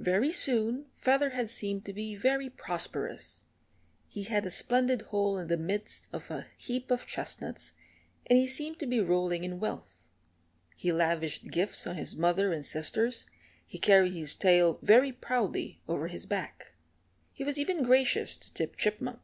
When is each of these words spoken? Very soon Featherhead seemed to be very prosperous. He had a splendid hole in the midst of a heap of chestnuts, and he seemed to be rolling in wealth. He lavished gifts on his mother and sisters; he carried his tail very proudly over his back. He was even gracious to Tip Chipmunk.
Very 0.00 0.32
soon 0.32 0.86
Featherhead 0.92 1.48
seemed 1.50 1.84
to 1.84 1.92
be 1.92 2.16
very 2.16 2.50
prosperous. 2.50 3.44
He 4.08 4.24
had 4.24 4.44
a 4.44 4.50
splendid 4.50 5.02
hole 5.02 5.38
in 5.38 5.46
the 5.46 5.56
midst 5.56 6.08
of 6.12 6.32
a 6.32 6.48
heap 6.58 6.90
of 6.90 7.06
chestnuts, 7.06 7.72
and 8.26 8.40
he 8.40 8.48
seemed 8.48 8.80
to 8.80 8.88
be 8.88 8.98
rolling 9.00 9.44
in 9.44 9.60
wealth. 9.60 10.08
He 10.74 10.90
lavished 10.90 11.46
gifts 11.52 11.86
on 11.86 11.94
his 11.94 12.16
mother 12.16 12.52
and 12.52 12.66
sisters; 12.66 13.24
he 13.64 13.78
carried 13.78 14.14
his 14.14 14.34
tail 14.34 14.80
very 14.82 15.12
proudly 15.12 15.80
over 15.86 16.08
his 16.08 16.26
back. 16.26 16.72
He 17.32 17.44
was 17.44 17.56
even 17.56 17.84
gracious 17.84 18.36
to 18.38 18.52
Tip 18.52 18.74
Chipmunk. 18.76 19.20